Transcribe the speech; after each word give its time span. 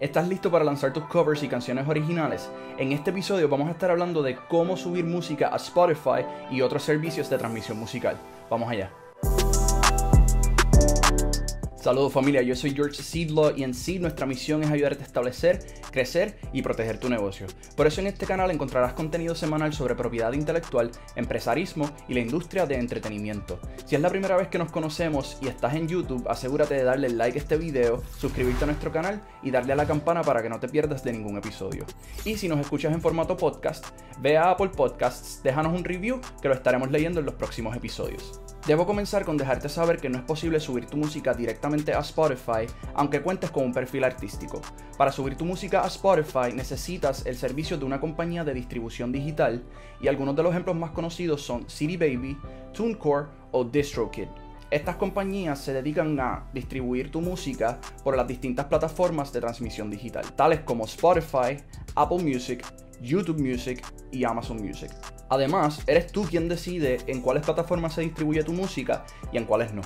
¿Estás 0.00 0.26
listo 0.26 0.50
para 0.50 0.64
lanzar 0.64 0.94
tus 0.94 1.04
covers 1.04 1.42
y 1.42 1.48
canciones 1.48 1.86
originales? 1.86 2.48
En 2.78 2.92
este 2.92 3.10
episodio 3.10 3.50
vamos 3.50 3.68
a 3.68 3.72
estar 3.72 3.90
hablando 3.90 4.22
de 4.22 4.34
cómo 4.48 4.74
subir 4.74 5.04
música 5.04 5.52
a 5.52 5.56
Spotify 5.56 6.24
y 6.50 6.62
otros 6.62 6.84
servicios 6.84 7.28
de 7.28 7.36
transmisión 7.36 7.78
musical. 7.78 8.16
Vamos 8.48 8.70
allá. 8.70 8.90
Saludos 11.80 12.12
familia, 12.12 12.42
yo 12.42 12.54
soy 12.54 12.72
George 12.72 13.02
Seedlaw 13.02 13.56
y 13.56 13.64
en 13.64 13.72
sí 13.72 13.98
nuestra 13.98 14.26
misión 14.26 14.62
es 14.62 14.70
ayudarte 14.70 15.02
a 15.02 15.06
establecer, 15.06 15.64
crecer 15.90 16.38
y 16.52 16.60
proteger 16.60 16.98
tu 16.98 17.08
negocio. 17.08 17.46
Por 17.74 17.86
eso 17.86 18.02
en 18.02 18.06
este 18.06 18.26
canal 18.26 18.50
encontrarás 18.50 18.92
contenido 18.92 19.34
semanal 19.34 19.72
sobre 19.72 19.94
propiedad 19.94 20.34
intelectual, 20.34 20.90
empresarismo 21.16 21.90
y 22.06 22.12
la 22.12 22.20
industria 22.20 22.66
de 22.66 22.74
entretenimiento. 22.74 23.58
Si 23.86 23.94
es 23.94 24.02
la 24.02 24.10
primera 24.10 24.36
vez 24.36 24.48
que 24.48 24.58
nos 24.58 24.70
conocemos 24.70 25.38
y 25.40 25.48
estás 25.48 25.74
en 25.74 25.88
YouTube, 25.88 26.28
asegúrate 26.28 26.74
de 26.74 26.84
darle 26.84 27.08
like 27.08 27.38
a 27.38 27.40
este 27.40 27.56
video, 27.56 28.02
suscribirte 28.18 28.64
a 28.64 28.66
nuestro 28.66 28.92
canal 28.92 29.22
y 29.42 29.50
darle 29.50 29.72
a 29.72 29.76
la 29.76 29.86
campana 29.86 30.20
para 30.20 30.42
que 30.42 30.50
no 30.50 30.60
te 30.60 30.68
pierdas 30.68 31.02
de 31.02 31.14
ningún 31.14 31.38
episodio. 31.38 31.86
Y 32.26 32.36
si 32.36 32.46
nos 32.46 32.60
escuchas 32.60 32.92
en 32.92 33.00
formato 33.00 33.38
podcast, 33.38 33.86
ve 34.18 34.36
a 34.36 34.50
Apple 34.50 34.68
Podcasts, 34.68 35.42
déjanos 35.42 35.72
un 35.72 35.84
review 35.84 36.20
que 36.42 36.48
lo 36.48 36.54
estaremos 36.54 36.90
leyendo 36.90 37.20
en 37.20 37.26
los 37.26 37.36
próximos 37.36 37.74
episodios. 37.74 38.38
Debo 38.66 38.84
comenzar 38.84 39.24
con 39.24 39.38
dejarte 39.38 39.70
saber 39.70 39.98
que 39.98 40.10
no 40.10 40.18
es 40.18 40.24
posible 40.24 40.60
subir 40.60 40.84
tu 40.84 40.98
música 40.98 41.32
directamente 41.32 41.69
a 41.94 42.00
Spotify 42.00 42.66
aunque 42.94 43.22
cuentes 43.22 43.50
con 43.50 43.64
un 43.64 43.72
perfil 43.72 44.04
artístico. 44.04 44.60
Para 44.96 45.12
subir 45.12 45.36
tu 45.36 45.44
música 45.44 45.82
a 45.82 45.86
Spotify 45.86 46.52
necesitas 46.54 47.24
el 47.26 47.36
servicio 47.36 47.78
de 47.78 47.84
una 47.84 48.00
compañía 48.00 48.44
de 48.44 48.54
distribución 48.54 49.12
digital 49.12 49.62
y 50.00 50.08
algunos 50.08 50.36
de 50.36 50.42
los 50.42 50.52
ejemplos 50.52 50.76
más 50.76 50.90
conocidos 50.90 51.42
son 51.42 51.68
CD 51.68 51.96
Baby, 51.96 52.36
TuneCore 52.72 53.28
o 53.52 53.64
DistroKid. 53.64 54.28
Estas 54.70 54.96
compañías 54.96 55.58
se 55.58 55.72
dedican 55.72 56.18
a 56.20 56.48
distribuir 56.52 57.10
tu 57.10 57.20
música 57.20 57.80
por 58.04 58.16
las 58.16 58.28
distintas 58.28 58.66
plataformas 58.66 59.32
de 59.32 59.40
transmisión 59.40 59.90
digital, 59.90 60.24
tales 60.34 60.60
como 60.60 60.84
Spotify, 60.84 61.56
Apple 61.96 62.22
Music, 62.22 62.64
YouTube 63.00 63.40
Music 63.40 63.82
y 64.12 64.24
Amazon 64.24 64.62
Music. 64.62 64.90
Además, 65.28 65.82
eres 65.86 66.12
tú 66.12 66.22
quien 66.22 66.48
decide 66.48 66.98
en 67.06 67.20
cuáles 67.20 67.44
plataformas 67.44 67.94
se 67.94 68.02
distribuye 68.02 68.42
tu 68.42 68.52
música 68.52 69.04
y 69.32 69.38
en 69.38 69.44
cuáles 69.44 69.72
no. 69.72 69.82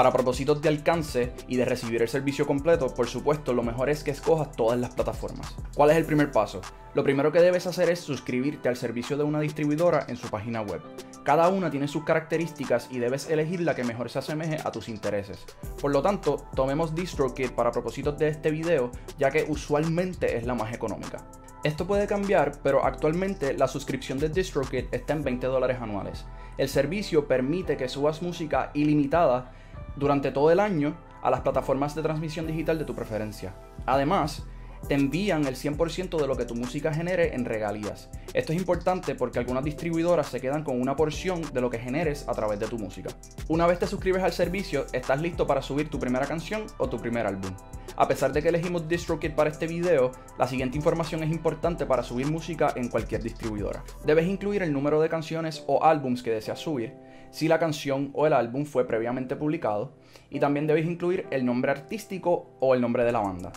Para 0.00 0.12
propósitos 0.14 0.62
de 0.62 0.70
alcance 0.70 1.34
y 1.46 1.56
de 1.56 1.66
recibir 1.66 2.00
el 2.00 2.08
servicio 2.08 2.46
completo, 2.46 2.94
por 2.94 3.06
supuesto, 3.06 3.52
lo 3.52 3.62
mejor 3.62 3.90
es 3.90 4.02
que 4.02 4.12
escojas 4.12 4.50
todas 4.52 4.80
las 4.80 4.94
plataformas. 4.94 5.54
¿Cuál 5.74 5.90
es 5.90 5.98
el 5.98 6.06
primer 6.06 6.32
paso? 6.32 6.62
Lo 6.94 7.04
primero 7.04 7.30
que 7.30 7.42
debes 7.42 7.66
hacer 7.66 7.90
es 7.90 8.00
suscribirte 8.00 8.70
al 8.70 8.78
servicio 8.78 9.18
de 9.18 9.24
una 9.24 9.40
distribuidora 9.40 10.06
en 10.08 10.16
su 10.16 10.30
página 10.30 10.62
web. 10.62 10.80
Cada 11.22 11.50
una 11.50 11.70
tiene 11.70 11.86
sus 11.86 12.04
características 12.04 12.88
y 12.90 12.98
debes 12.98 13.28
elegir 13.28 13.60
la 13.60 13.74
que 13.74 13.84
mejor 13.84 14.08
se 14.08 14.20
asemeje 14.20 14.56
a 14.64 14.72
tus 14.72 14.88
intereses. 14.88 15.44
Por 15.78 15.92
lo 15.92 16.00
tanto, 16.00 16.46
tomemos 16.54 16.94
DistroKid 16.94 17.50
para 17.50 17.70
propósitos 17.70 18.16
de 18.16 18.28
este 18.28 18.50
video, 18.50 18.92
ya 19.18 19.30
que 19.30 19.44
usualmente 19.50 20.34
es 20.34 20.46
la 20.46 20.54
más 20.54 20.72
económica. 20.72 21.26
Esto 21.62 21.86
puede 21.86 22.06
cambiar, 22.06 22.52
pero 22.62 22.86
actualmente 22.86 23.52
la 23.52 23.68
suscripción 23.68 24.18
de 24.18 24.30
DistroKid 24.30 24.86
está 24.92 25.12
en 25.12 25.24
20 25.24 25.46
dólares 25.46 25.76
anuales. 25.78 26.24
El 26.56 26.70
servicio 26.70 27.28
permite 27.28 27.76
que 27.76 27.90
subas 27.90 28.22
música 28.22 28.70
ilimitada 28.72 29.52
durante 30.00 30.32
todo 30.32 30.50
el 30.50 30.58
año 30.58 30.96
a 31.22 31.30
las 31.30 31.42
plataformas 31.42 31.94
de 31.94 32.02
transmisión 32.02 32.46
digital 32.46 32.78
de 32.78 32.84
tu 32.86 32.94
preferencia. 32.94 33.54
Además, 33.86 34.44
te 34.88 34.94
envían 34.94 35.44
el 35.44 35.56
100% 35.56 36.18
de 36.18 36.26
lo 36.26 36.36
que 36.36 36.46
tu 36.46 36.54
música 36.54 36.92
genere 36.92 37.34
en 37.34 37.44
regalías. 37.44 38.08
Esto 38.32 38.52
es 38.52 38.58
importante 38.58 39.14
porque 39.14 39.38
algunas 39.38 39.62
distribuidoras 39.62 40.28
se 40.28 40.40
quedan 40.40 40.64
con 40.64 40.80
una 40.80 40.96
porción 40.96 41.42
de 41.52 41.60
lo 41.60 41.68
que 41.68 41.78
generes 41.78 42.26
a 42.26 42.32
través 42.32 42.58
de 42.58 42.66
tu 42.66 42.78
música. 42.78 43.10
Una 43.48 43.66
vez 43.66 43.78
te 43.78 43.86
suscribes 43.86 44.22
al 44.22 44.32
servicio, 44.32 44.86
estás 44.92 45.20
listo 45.20 45.46
para 45.46 45.60
subir 45.60 45.90
tu 45.90 45.98
primera 45.98 46.24
canción 46.26 46.64
o 46.78 46.88
tu 46.88 46.98
primer 46.98 47.26
álbum. 47.26 47.50
A 47.96 48.08
pesar 48.08 48.32
de 48.32 48.40
que 48.40 48.48
elegimos 48.48 48.88
DistroKid 48.88 49.32
para 49.32 49.50
este 49.50 49.66
video, 49.66 50.12
la 50.38 50.46
siguiente 50.46 50.78
información 50.78 51.22
es 51.22 51.30
importante 51.30 51.84
para 51.84 52.02
subir 52.02 52.30
música 52.30 52.72
en 52.74 52.88
cualquier 52.88 53.22
distribuidora. 53.22 53.84
Debes 54.06 54.26
incluir 54.26 54.62
el 54.62 54.72
número 54.72 55.00
de 55.02 55.10
canciones 55.10 55.62
o 55.66 55.84
álbums 55.84 56.22
que 56.22 56.30
deseas 56.30 56.58
subir, 56.58 56.94
si 57.30 57.48
la 57.48 57.58
canción 57.58 58.10
o 58.14 58.26
el 58.26 58.32
álbum 58.32 58.64
fue 58.64 58.86
previamente 58.86 59.36
publicado, 59.36 59.94
y 60.30 60.40
también 60.40 60.66
debes 60.66 60.86
incluir 60.86 61.26
el 61.30 61.44
nombre 61.44 61.70
artístico 61.70 62.56
o 62.60 62.74
el 62.74 62.80
nombre 62.80 63.04
de 63.04 63.12
la 63.12 63.20
banda. 63.20 63.52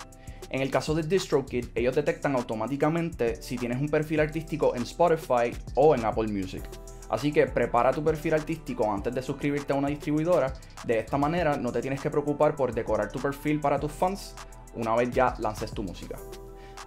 En 0.49 0.61
el 0.61 0.69
caso 0.69 0.93
de 0.93 1.03
DistroKid, 1.03 1.69
ellos 1.73 1.95
detectan 1.95 2.35
automáticamente 2.35 3.41
si 3.41 3.57
tienes 3.57 3.81
un 3.81 3.89
perfil 3.89 4.19
artístico 4.19 4.75
en 4.75 4.83
Spotify 4.83 5.51
o 5.75 5.95
en 5.95 6.05
Apple 6.05 6.27
Music. 6.27 6.63
Así 7.09 7.31
que 7.31 7.47
prepara 7.47 7.91
tu 7.91 8.03
perfil 8.03 8.35
artístico 8.35 8.91
antes 8.91 9.13
de 9.13 9.21
suscribirte 9.21 9.73
a 9.73 9.75
una 9.75 9.87
distribuidora. 9.87 10.53
De 10.85 10.99
esta 10.99 11.17
manera 11.17 11.57
no 11.57 11.71
te 11.71 11.81
tienes 11.81 12.01
que 12.01 12.09
preocupar 12.09 12.55
por 12.55 12.73
decorar 12.73 13.11
tu 13.11 13.19
perfil 13.19 13.59
para 13.59 13.79
tus 13.79 13.91
fans 13.91 14.35
una 14.75 14.95
vez 14.95 15.11
ya 15.11 15.35
lances 15.39 15.71
tu 15.71 15.83
música. 15.83 16.17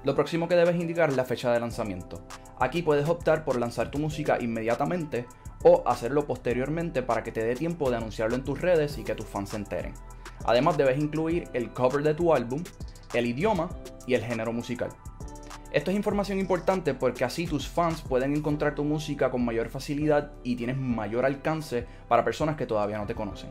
Lo 0.04 0.14
próximo 0.14 0.48
que 0.48 0.54
debes 0.54 0.76
indicar 0.76 1.10
es 1.10 1.16
la 1.16 1.24
fecha 1.24 1.52
de 1.52 1.60
lanzamiento. 1.60 2.24
Aquí 2.58 2.82
puedes 2.82 3.08
optar 3.08 3.44
por 3.44 3.58
lanzar 3.58 3.90
tu 3.90 3.98
música 3.98 4.38
inmediatamente 4.40 5.26
o 5.62 5.82
hacerlo 5.86 6.26
posteriormente 6.26 7.02
para 7.02 7.22
que 7.22 7.32
te 7.32 7.44
dé 7.44 7.54
tiempo 7.54 7.90
de 7.90 7.96
anunciarlo 7.96 8.36
en 8.36 8.44
tus 8.44 8.60
redes 8.60 8.98
y 8.98 9.04
que 9.04 9.14
tus 9.14 9.26
fans 9.26 9.50
se 9.50 9.56
enteren. 9.56 9.94
Además 10.44 10.76
debes 10.76 10.98
incluir 10.98 11.48
el 11.52 11.70
cover 11.70 12.02
de 12.02 12.14
tu 12.14 12.32
álbum, 12.34 12.62
el 13.14 13.26
idioma 13.26 13.68
y 14.06 14.14
el 14.14 14.24
género 14.24 14.52
musical. 14.52 14.90
Esto 15.72 15.90
es 15.90 15.96
información 15.96 16.38
importante 16.38 16.94
porque 16.94 17.24
así 17.24 17.46
tus 17.46 17.68
fans 17.68 18.00
pueden 18.00 18.34
encontrar 18.34 18.74
tu 18.74 18.84
música 18.84 19.30
con 19.30 19.44
mayor 19.44 19.68
facilidad 19.68 20.32
y 20.42 20.56
tienes 20.56 20.76
mayor 20.76 21.24
alcance 21.24 21.86
para 22.08 22.24
personas 22.24 22.56
que 22.56 22.66
todavía 22.66 22.98
no 22.98 23.06
te 23.06 23.14
conocen. 23.14 23.50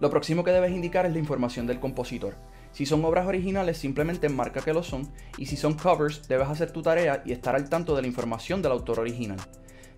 Lo 0.00 0.10
próximo 0.10 0.44
que 0.44 0.50
debes 0.50 0.72
indicar 0.72 1.06
es 1.06 1.12
la 1.12 1.20
información 1.20 1.66
del 1.66 1.80
compositor. 1.80 2.34
Si 2.72 2.84
son 2.84 3.04
obras 3.04 3.26
originales, 3.26 3.78
simplemente 3.78 4.28
marca 4.28 4.60
que 4.60 4.74
lo 4.74 4.82
son, 4.82 5.08
y 5.38 5.46
si 5.46 5.56
son 5.56 5.74
covers, 5.74 6.26
debes 6.26 6.48
hacer 6.48 6.72
tu 6.72 6.82
tarea 6.82 7.22
y 7.24 7.30
estar 7.30 7.54
al 7.54 7.68
tanto 7.68 7.94
de 7.94 8.02
la 8.02 8.08
información 8.08 8.60
del 8.60 8.72
autor 8.72 8.98
original. 8.98 9.38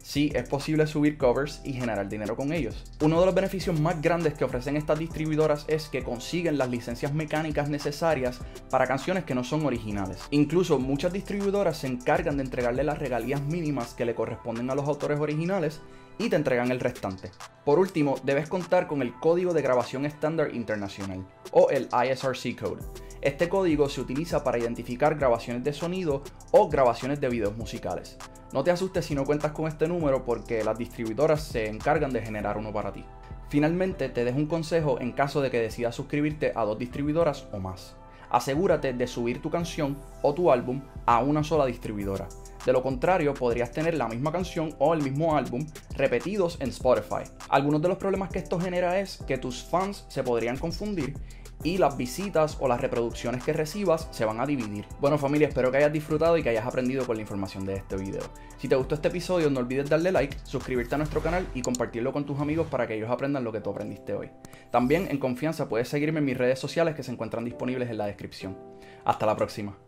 Sí, 0.06 0.30
es 0.36 0.48
posible 0.48 0.86
subir 0.86 1.18
covers 1.18 1.60
y 1.64 1.72
generar 1.72 2.08
dinero 2.08 2.36
con 2.36 2.52
ellos. 2.52 2.84
Uno 3.00 3.18
de 3.18 3.26
los 3.26 3.34
beneficios 3.34 3.80
más 3.80 4.00
grandes 4.00 4.34
que 4.34 4.44
ofrecen 4.44 4.76
estas 4.76 5.00
distribuidoras 5.00 5.64
es 5.66 5.88
que 5.88 6.04
consiguen 6.04 6.58
las 6.58 6.70
licencias 6.70 7.12
mecánicas 7.12 7.68
necesarias 7.68 8.38
para 8.70 8.86
canciones 8.86 9.24
que 9.24 9.34
no 9.34 9.42
son 9.42 9.66
originales. 9.66 10.22
Incluso 10.30 10.78
muchas 10.78 11.12
distribuidoras 11.12 11.78
se 11.78 11.88
encargan 11.88 12.36
de 12.36 12.44
entregarle 12.44 12.84
las 12.84 13.00
regalías 13.00 13.40
mínimas 13.42 13.94
que 13.94 14.04
le 14.04 14.14
corresponden 14.14 14.70
a 14.70 14.76
los 14.76 14.86
autores 14.86 15.18
originales 15.18 15.80
y 16.18 16.28
te 16.28 16.36
entregan 16.36 16.70
el 16.70 16.78
restante. 16.78 17.32
Por 17.64 17.80
último, 17.80 18.14
debes 18.22 18.48
contar 18.48 18.86
con 18.86 19.02
el 19.02 19.12
Código 19.12 19.54
de 19.54 19.62
Grabación 19.62 20.06
Estándar 20.06 20.54
Internacional, 20.54 21.26
o 21.50 21.68
el 21.70 21.88
ISRC 21.88 22.56
Code. 22.56 22.84
Este 23.22 23.48
código 23.48 23.88
se 23.88 24.00
utiliza 24.00 24.44
para 24.44 24.58
identificar 24.58 25.16
grabaciones 25.16 25.64
de 25.64 25.72
sonido 25.72 26.22
o 26.52 26.68
grabaciones 26.68 27.20
de 27.20 27.28
videos 27.28 27.56
musicales. 27.56 28.16
No 28.52 28.62
te 28.62 28.70
asustes 28.70 29.04
si 29.04 29.14
no 29.14 29.24
cuentas 29.24 29.52
con 29.52 29.66
este 29.66 29.88
número 29.88 30.24
porque 30.24 30.62
las 30.62 30.78
distribuidoras 30.78 31.42
se 31.42 31.68
encargan 31.68 32.12
de 32.12 32.22
generar 32.22 32.56
uno 32.56 32.72
para 32.72 32.92
ti. 32.92 33.04
Finalmente, 33.48 34.08
te 34.08 34.24
dejo 34.24 34.38
un 34.38 34.46
consejo 34.46 35.00
en 35.00 35.12
caso 35.12 35.40
de 35.40 35.50
que 35.50 35.60
decidas 35.60 35.94
suscribirte 35.94 36.52
a 36.54 36.64
dos 36.64 36.78
distribuidoras 36.78 37.46
o 37.52 37.58
más. 37.58 37.96
Asegúrate 38.30 38.92
de 38.92 39.06
subir 39.06 39.40
tu 39.40 39.50
canción 39.50 39.96
o 40.22 40.34
tu 40.34 40.50
álbum 40.50 40.80
a 41.06 41.20
una 41.20 41.44
sola 41.44 41.66
distribuidora. 41.66 42.28
De 42.64 42.72
lo 42.72 42.82
contrario, 42.82 43.34
podrías 43.34 43.70
tener 43.70 43.94
la 43.94 44.08
misma 44.08 44.32
canción 44.32 44.74
o 44.78 44.94
el 44.94 45.02
mismo 45.02 45.36
álbum 45.36 45.64
repetidos 45.90 46.56
en 46.60 46.70
Spotify. 46.70 47.22
Algunos 47.48 47.80
de 47.80 47.88
los 47.88 47.98
problemas 47.98 48.30
que 48.30 48.40
esto 48.40 48.58
genera 48.58 48.98
es 48.98 49.18
que 49.26 49.38
tus 49.38 49.62
fans 49.62 50.04
se 50.08 50.24
podrían 50.24 50.56
confundir 50.56 51.14
y 51.62 51.78
las 51.78 51.96
visitas 51.96 52.56
o 52.60 52.68
las 52.68 52.80
reproducciones 52.80 53.42
que 53.44 53.52
recibas 53.52 54.08
se 54.10 54.24
van 54.24 54.40
a 54.40 54.46
dividir. 54.46 54.86
Bueno 55.00 55.18
familia, 55.18 55.48
espero 55.48 55.70
que 55.70 55.78
hayas 55.78 55.92
disfrutado 55.92 56.36
y 56.36 56.42
que 56.42 56.50
hayas 56.50 56.66
aprendido 56.66 57.06
con 57.06 57.16
la 57.16 57.22
información 57.22 57.64
de 57.64 57.74
este 57.74 57.96
video. 57.96 58.22
Si 58.58 58.68
te 58.68 58.76
gustó 58.76 58.94
este 58.94 59.08
episodio 59.08 59.50
no 59.50 59.60
olvides 59.60 59.88
darle 59.88 60.12
like, 60.12 60.36
suscribirte 60.44 60.94
a 60.94 60.98
nuestro 60.98 61.20
canal 61.20 61.46
y 61.54 61.62
compartirlo 61.62 62.12
con 62.12 62.24
tus 62.24 62.40
amigos 62.40 62.66
para 62.68 62.86
que 62.86 62.94
ellos 62.94 63.10
aprendan 63.10 63.44
lo 63.44 63.52
que 63.52 63.60
tú 63.60 63.70
aprendiste 63.70 64.14
hoy. 64.14 64.30
También 64.70 65.08
en 65.10 65.18
confianza 65.18 65.68
puedes 65.68 65.88
seguirme 65.88 66.18
en 66.18 66.24
mis 66.24 66.38
redes 66.38 66.58
sociales 66.58 66.94
que 66.94 67.02
se 67.02 67.12
encuentran 67.12 67.44
disponibles 67.44 67.90
en 67.90 67.98
la 67.98 68.06
descripción. 68.06 68.56
Hasta 69.04 69.26
la 69.26 69.36
próxima. 69.36 69.85